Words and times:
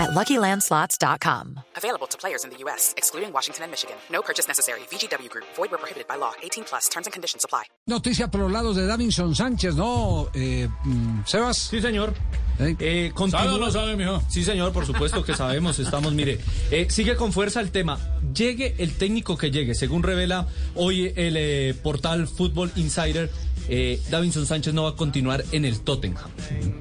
at 0.00 0.10
LuckyLandSlots.com. 0.16 1.60
Available 1.76 2.06
to 2.08 2.16
players 2.18 2.44
in 2.44 2.50
the 2.50 2.56
U.S., 2.64 2.94
excluding 2.96 3.32
Washington 3.32 3.64
and 3.64 3.70
Michigan. 3.70 3.96
No 4.10 4.22
purchase 4.22 4.48
necessary. 4.48 4.80
VGW 4.90 5.28
Group. 5.28 5.44
Void 5.56 5.70
where 5.70 5.78
prohibited 5.78 6.08
by 6.08 6.16
law. 6.16 6.32
18 6.42 6.64
plus. 6.64 6.88
Terms 6.88 7.06
and 7.06 7.12
conditions 7.12 7.44
apply. 7.44 7.64
Noticia 7.86 8.28
por 8.30 8.40
los 8.40 8.50
lados 8.52 8.76
de 8.76 8.86
Davinson 8.86 9.34
Sánchez, 9.34 9.74
¿no? 9.74 10.28
Eh, 10.34 10.68
mm, 10.84 11.24
Sebas. 11.26 11.56
Sí, 11.70 11.80
señor. 11.80 12.14
¿Eh? 12.58 12.76
Eh, 12.78 13.12
continúa- 13.14 13.44
¿Sabe 13.44 13.54
o 13.56 13.58
no 13.58 13.70
sabe, 13.70 13.96
mijo? 13.96 14.22
Sí, 14.28 14.44
señor, 14.44 14.72
por 14.72 14.84
supuesto 14.84 15.24
que 15.24 15.34
sabemos, 15.34 15.78
estamos, 15.78 16.12
mire, 16.12 16.38
eh, 16.70 16.86
sigue 16.90 17.16
con 17.16 17.32
fuerza 17.32 17.60
el 17.60 17.70
tema. 17.70 17.98
Llegue 18.34 18.74
el 18.78 18.96
técnico 18.98 19.38
que 19.38 19.50
llegue, 19.50 19.74
según 19.74 20.02
revela 20.02 20.46
hoy 20.74 21.12
el 21.16 21.36
eh, 21.38 21.74
portal 21.82 22.28
Football 22.28 22.70
Insider, 22.76 23.30
eh, 23.72 24.02
Davinson 24.10 24.46
Sánchez 24.46 24.74
no 24.74 24.82
va 24.82 24.90
a 24.90 24.96
continuar 24.96 25.44
en 25.52 25.64
el 25.64 25.80
Tottenham. 25.80 26.28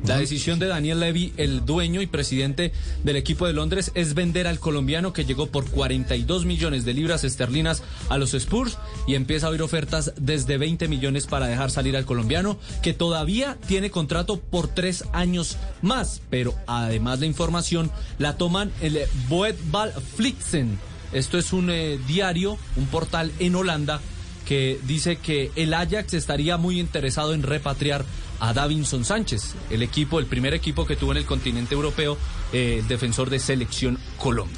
La 0.05 0.17
decisión 0.17 0.57
de 0.57 0.65
Daniel 0.65 0.99
Levy, 0.99 1.33
el 1.37 1.63
dueño 1.63 2.01
y 2.01 2.07
presidente 2.07 2.73
del 3.03 3.15
equipo 3.15 3.45
de 3.45 3.53
Londres, 3.53 3.91
es 3.93 4.15
vender 4.15 4.47
al 4.47 4.59
colombiano 4.59 5.13
que 5.13 5.23
llegó 5.23 5.45
por 5.45 5.69
42 5.69 6.45
millones 6.45 6.85
de 6.85 6.95
libras 6.95 7.23
esterlinas 7.23 7.83
a 8.09 8.17
los 8.17 8.33
Spurs 8.33 8.79
y 9.05 9.13
empieza 9.13 9.45
a 9.45 9.49
oír 9.51 9.61
ofertas 9.61 10.13
desde 10.17 10.57
20 10.57 10.87
millones 10.87 11.27
para 11.27 11.45
dejar 11.45 11.69
salir 11.69 11.95
al 11.95 12.05
colombiano, 12.05 12.57
que 12.81 12.93
todavía 12.93 13.57
tiene 13.67 13.91
contrato 13.91 14.39
por 14.39 14.67
tres 14.67 15.03
años 15.13 15.57
más. 15.83 16.21
Pero 16.31 16.55
además 16.65 17.19
la 17.19 17.27
información 17.27 17.91
la 18.17 18.35
toman 18.35 18.71
el 18.81 18.99
Boetbal 19.27 19.93
Flixen. 20.15 20.79
Esto 21.13 21.37
es 21.37 21.53
un 21.53 21.69
eh, 21.69 21.99
diario, 22.07 22.57
un 22.75 22.87
portal 22.87 23.31
en 23.37 23.55
Holanda 23.55 24.01
que 24.49 24.79
dice 24.87 25.17
que 25.17 25.51
el 25.55 25.75
Ajax 25.75 26.15
estaría 26.15 26.57
muy 26.57 26.79
interesado 26.79 27.35
en 27.35 27.43
repatriar 27.43 28.03
a 28.39 28.51
Davinson 28.51 29.05
Sánchez, 29.05 29.53
el 29.69 29.83
equipo, 29.83 30.17
el 30.17 30.25
primer 30.25 30.55
equipo 30.55 30.87
que 30.87 30.95
tuvo 30.95 31.11
en 31.11 31.19
el 31.19 31.25
continente 31.25 31.75
europeo, 31.75 32.17
eh, 32.51 32.83
defensor 32.87 33.29
de 33.29 33.37
selección 33.37 33.99
Colombia. 34.17 34.57